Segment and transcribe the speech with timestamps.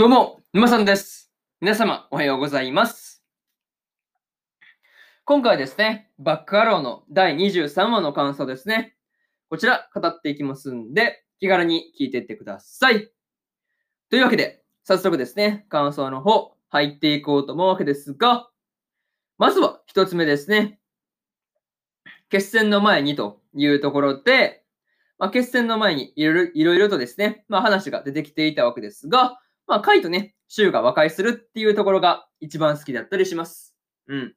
[0.00, 1.30] どうも、沼さんです。
[1.60, 3.22] 皆様、おはようございます。
[5.26, 8.96] 今回ですね、バックアローの第23話の感想ですね。
[9.50, 13.10] こちら、語っていきますんで、気軽に聞いていってください。
[14.08, 18.48] というわけで、早速ですね、感想の方、入っていこうと思うわけですが、
[19.36, 20.80] まずは一つ目ですね。
[22.30, 24.64] 決戦の前にというところで、
[25.18, 29.38] まあ、決戦の前にいろいろとですね、まあ、話が出てきていたわけですが、
[29.70, 33.76] まあ、カイとね、シュウが和解するっていうところが一番好きだったりします。
[34.08, 34.34] うん。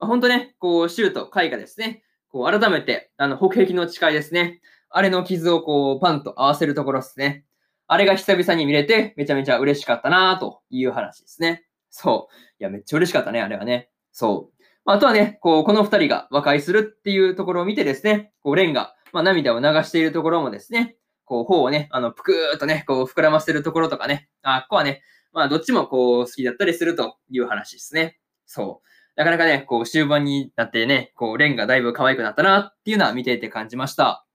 [0.00, 4.60] まあ、ほんとね、こう、シュウとカイがですね、こう、改めて、あの、北壁の誓いですね。
[4.90, 7.44] あれの傷をこう、パンと合わせるところですね。
[7.86, 11.64] あれが久々に見れて、めちゃめちゃ嬉しかったなという話ですね。
[11.88, 12.34] そう。
[12.58, 13.90] いや、めっちゃ嬉しかったね、あれはね。
[14.10, 14.62] そう。
[14.84, 25.02] まあ、あとはね、こう、この二人が和解するっていうところを見てですね、こう、レンが、まあ、涙を流しているところもですね、こう、頬をね、あの、ぷくーっとね、こう、膨らませるところとかね、あ、ここはね、
[25.32, 28.18] まあ、どっちもこう、好きだったりするという話ですね。
[28.46, 28.88] そう。
[29.16, 34.26] なかなかね、こう、終盤になってね、こう、レンがだいぶ可愛くなったなっていうのは見ていて感じました。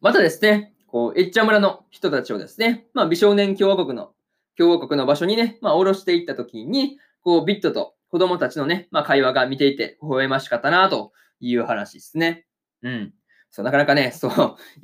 [0.00, 4.12] またですね、こう、エッチャ村の人たちをですね、まあ、美少年共和国の、
[4.56, 12.46] 共和国の場所にね、まあ、下ろしていったときに、こう、ビットと子供たちのね、まあ、会話が見ていて、微笑ましかったなという話ですね。
[12.82, 13.14] うん。
[13.50, 14.32] そう、なかなかね、 そう、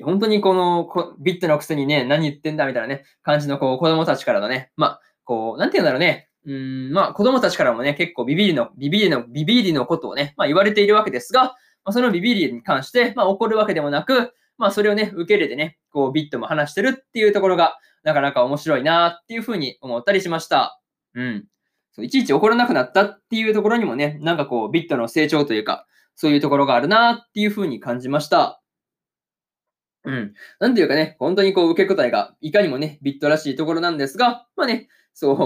[0.03, 11.45] 本当にこのこビットのくせにね、何言ってんだみたいなね、感じのこう子供たちからのね、まあ、こう、なんて言うんだろうね、うん、まあ子供たちからもね、結構ビビりの、ビビりの、ビビりのことをね、まあ言われているわけですが、
[11.84, 20.81] まあ、そのビビりに関して、まあ怒るわけでもなく、まあそれをね、受け入れてね、こうビットも話してるっていうところが、なかなか面白いなっていうふうに思ったりしました。
[21.15, 21.45] うん。
[21.93, 28.62] そういちいち怒らなくなったっていうところにもね、なんかこう、ビットの成長というか、そういうところがあるなっていうふうに感じました。
[30.05, 30.34] うん。
[30.61, 35.37] なんていうかね、本当にこう受け答えがいかにもね、ビットらしいところなんですが、まあね、そう、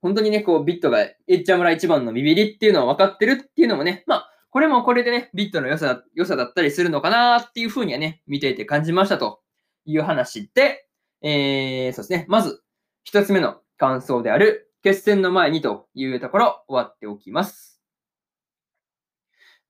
[0.00, 9.40] 本当にね、こうビットがエッチャ村一番のビビりっていうのは分かってるっていうのもね、まあ、これもこれでね、ビットの良さ、良さだったりするのかなっていうふうにはね、見ていて感じましたと
[9.84, 10.86] いう話で、
[11.22, 12.62] えー、そうですね、まず、
[13.02, 17.73] 一つ目の感想である、決戦の前にというところ、終わっておきます。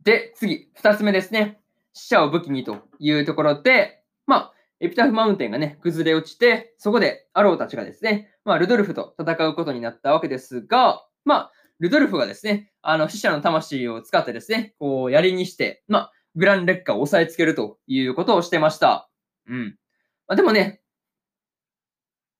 [0.05, 1.61] で、次、二つ目ですね。
[1.95, 19.09] 死者を武器にというところで、まあ、エピタフマウンテンがね、崩れ落ちて、そこでアローたちがですね、まあ、ルドルフと戦うことになったわけですが、まあ、ルドルフがですね、あの、死者の魂を使ってですね、こう、槍にして、まあ、グランレッカーを押さえつけるということをしてました。
[19.47, 19.79] うん。
[20.27, 20.83] まあ、でもね、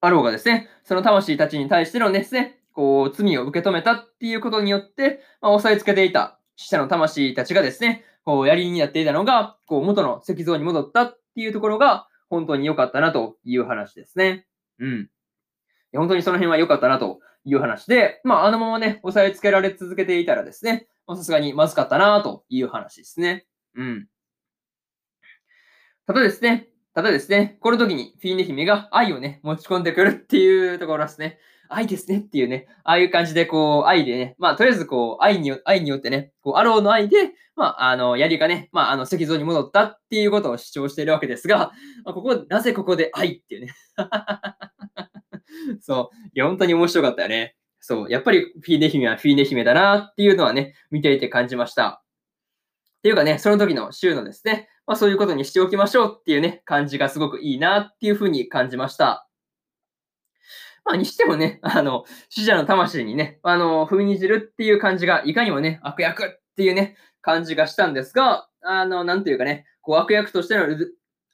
[0.01, 14.47] アローがですね、その魂たちに対してのですね、こう、罪を受け止めたっていうことによって、まあ、押さえつけていた死者の魂たちがですね、こう、槍になっていたのが、こう、元の石像に戻ったっていうところが、本当に良かったなという話ですね。
[14.79, 15.09] うん。
[15.95, 23.47] 本当にその辺は良かったなという話で、まあ、あのままね、押さえつけられ続けていたらですね、まさすがにまずかったなという話ですね。
[23.77, 24.07] うん。
[26.07, 31.39] ただですね、ただですね、この時にフィーネ姫が愛をね、持ち込んでくるっていうところですね。
[31.69, 41.73] 愛ですねっていうね、ああいう感じでこう、愛でね、まあ、とりあえずこう、愛によ、愛によってね、こう、アローの愛で、まあ、あの、槍がね、まあ、あの、石像に戻ったっていうことを主張しているわけですが、
[42.05, 43.73] まあ、ここ、なぜここで愛っていうね。
[45.81, 46.17] そう。
[46.33, 47.57] いや、本当に面白かったよね。
[47.81, 48.11] そう。
[48.11, 52.04] やっぱりフィーネ姫はフィーネ姫だなっていうのはね、見ていて感じました。
[53.05, 59.29] っていうかね、その時の週のですね、まあそういうことにしておきましょうっていうね、感じがすごくいいなっていうふうに感じました。
[60.87, 70.67] まあにしてもね、あの、死者の魂にね、あの、踏みにじるっていう感じが、いかにもね、悪役っていうね、感じがしたんですが、あの、なんというかね、こう悪役としての、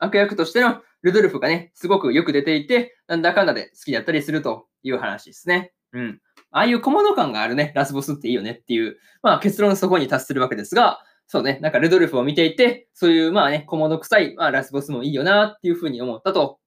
[0.00, 5.72] 悪役としてのルドルフがね、すごくよく出ていて、なんだかんだで好きだったりするという話ですね。
[5.92, 6.20] うん。
[6.50, 16.58] ああいう小物感があるね、ラスボスっていいよねっていう、まあ結論そこに達するわけですが、そうね、なんかルドルフを見ていて、そういうまあね、小物臭い、まあラスボスもいいよなっていうふうに思ったと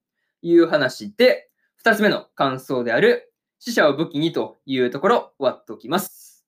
[0.42, 6.46] いう話で、二つ目の感想である、死者を武器にというところ、終わっておきます。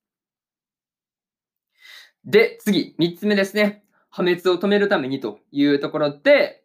[2.24, 3.84] で、次、三つ目ですね。
[4.10, 6.64] 破滅を止めるためにというところで、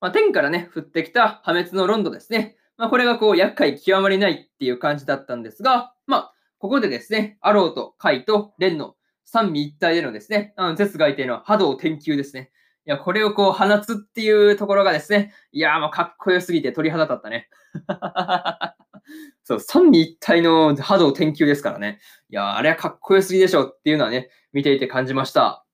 [0.00, 2.56] まあ、天からね、降ってきた破滅のロンドですね。
[2.76, 8.94] まあ、これがこう、厄介極まりないっていう感じだったんですが、まあ、ここでですね、アローとカイとレンの
[9.32, 12.50] 三位一体でのですね、あの絶外帝の波動天球ですね。
[12.84, 17.48] いや、これをこう放つっていうところがですね、いやもうかっこよすぎて鳥肌立ったね。
[19.44, 21.98] そう、三位一体の波動天球ですからね。
[22.28, 25.64] いやあれはかっこよすぎでしょっていうのはね、見ていて感じました。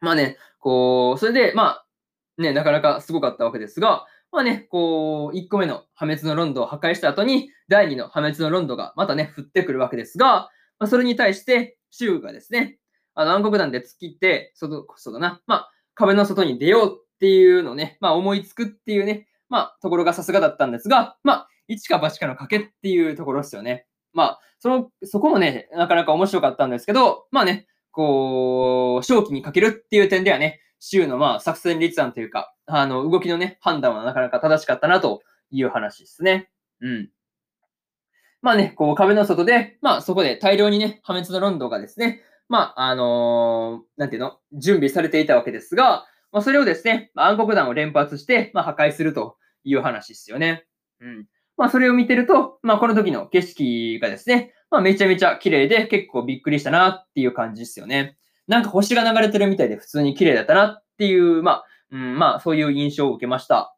[0.00, 1.86] まあね、こう、それで、まあ、
[2.38, 12.78] ね、なかなかすごかったわけですが、まあね、こう、1個目の破滅のロンドを破壊した後に、第2の破滅のロンドがまたね、降ってくるわけですが、まあ、それに対して、州がですね、
[13.14, 23.86] あの暗黒弾で突っ切って、外、そうだな、まあ、壁の外に出ようっていうのをね、まあ、思いつくっていうね、まあ、ところがさすがだったんですが、まあ、一か八かの賭けっていうところですよね。
[24.12, 36.50] まあ、その、そこもね、なかなか面白かったんですけど、まあね、こう、正気にかけるっていう点ではね、州のまあ作戦立案というか、あの、動きのね、判断はなかなか正しかったなという話ですね。
[36.80, 37.10] うん。
[38.42, 50.66] まあね、こう壁の外で、まあそこで大量にね、破滅のロンドンがですね、まあ、あのー、なんていうの、準備されていたわけですが、まあそれをですね、暗黒弾を連発して、まあ破壊するという話ですよね。
[51.00, 51.26] うん。
[51.56, 58.16] まあそれを見てると、まあこの時の景色がですね、まあめちゃめちゃ綺麗で結構びっくりしたなっていう感じですよね。
[58.48, 63.76] なんか星が流れてるみたいで普通に綺麗だったなっていう、まあ、うん、まあそういう印象を受けました。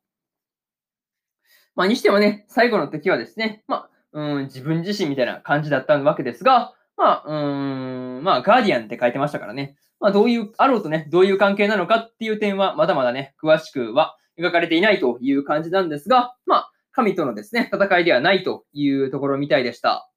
[1.75, 9.76] まあにしてもね、最後の時はですね、まあ、うん、自分自身みたいな感じだったわけですが、まあ、うん、まあ、ガーディアンって書いてましたからね。
[10.00, 20.08] まあ、どういう、あろうとね、どういう関係なのかっていう点は、まだまだね、詳しくは描かれていないという感じなんですが、まあ、神とのですね、戦いではないというところみたいでした。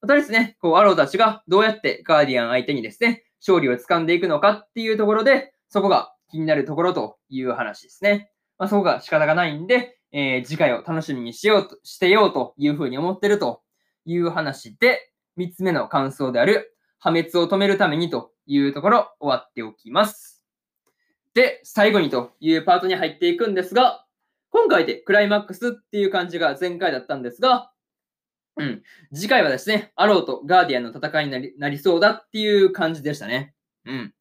[0.00, 8.30] またですね、こう、アローたちがどうやってガーディアン相手にですね、勝利を掴んでいくのかっていうところで、そこが気になるところという話ですね。
[8.58, 13.62] まあ、そこが仕方がないんで、えー、次回を楽しみにしようと、してようというふうに思ってると
[14.04, 20.44] いう話で、三つ目の感想である、破滅を止めるためにというところ終わっておきます。
[21.34, 24.06] で、最後にというパートに入っていくんですが、
[24.50, 27.72] 今回でクライマックスっていう感じが前回だったんですが、
[28.56, 28.82] うん。
[29.12, 33.52] 次回はですね、アローとガーディアンの戦いになりなりそうだっていう感じでしたね。
[33.84, 34.14] うん。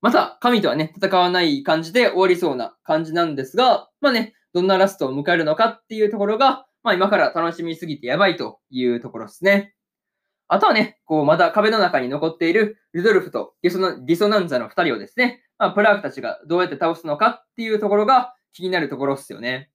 [0.00, 9.74] また、神とはね、戦わない感じで終わりそうな感じなんですが、まあね、どんなラストを迎えるのかっていうところが、まあ今から楽しみすぎてやばいというところですね。
[10.48, 19.70] あとはね、こう、まだ壁の中に残っているルドルフとディソナディソナンザの二人をですね、まあ、プラークたちがどうやって倒すのかっていうところが気になるところですよね。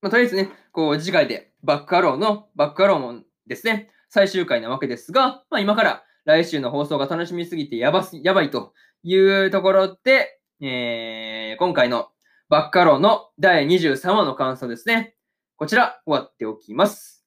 [0.00, 12.08] まあ、とりあえずね、こう、次回でバックアローの、バックアローもですね、最終回なわけですが、まあ、今から来週の放送が楽しみすぎてやばす、やばいというところで、えー、今回の
[12.48, 15.16] バックアローの第23話の感想ですね。
[15.56, 17.26] こちら、終わっておきます。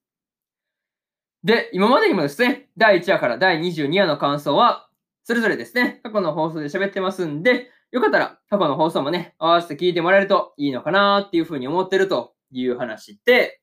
[1.44, 4.88] で、今までにもですね、第1話から第22話の感想は、
[5.26, 13.60] それぞれですね、過去の放送で喋ってますんで、よかったら過去の放送もね、合わせて聞いてもらえるといいのかなっていうふうに思ってるという話で、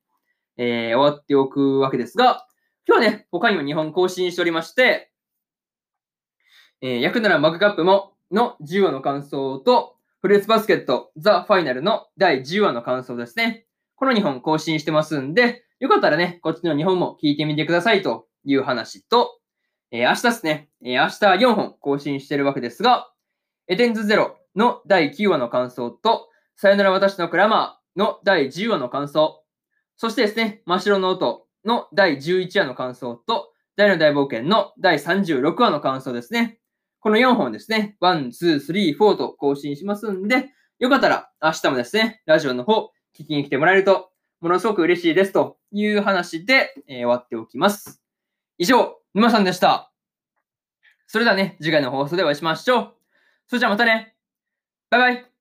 [0.59, 2.47] えー、終わっておくわけですが、
[2.87, 5.11] 今日はね、他にも2本更新しておりまして、
[6.83, 9.96] えー、役ならマグカップもの10話の感想と、
[10.27, 13.65] フルーツバスケットザ・ファイナルの第10話の感想ですね。
[13.95, 19.39] この2本更新してますんで、よかったらね、こっちの2本も聞いてみてくださいという話と、
[19.93, 23.09] えー、明日ですね、えー、明日4本更新してるわけですが、
[23.69, 29.45] エテンズゼロの第9話の感想と、さよなら私のクラマーの第10話の感想、
[29.97, 36.59] そしてですね、真っ白の音の第11話の感想と、大の大冒険の第36話の感想ですね。
[37.07, 40.51] この4本ですね、1、2、3、4と更新しますんで、
[40.81, 44.11] よかったら明日もですね、ラジオの方聞きに来てもらえると、
[44.41, 48.03] ものすごく嬉しいですという話で、えー、終わっておきます。
[48.59, 49.93] 以上、沼さんでした。
[51.07, 52.95] それではね、次回の放送でお会いしましょう。
[53.47, 54.17] それじゃあまたね。
[54.91, 55.36] バイバイ。